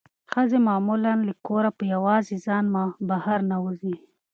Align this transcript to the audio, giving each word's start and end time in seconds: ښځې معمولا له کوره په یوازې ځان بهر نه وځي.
ښځې 0.31 0.57
معمولا 0.67 1.13
له 1.27 1.33
کوره 1.47 1.69
په 1.77 1.83
یوازې 1.93 2.35
ځان 2.45 2.65
بهر 3.09 3.39
نه 3.51 3.57
وځي. 3.63 3.95